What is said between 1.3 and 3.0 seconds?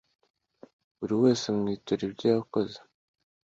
amwitura ibyo yakoze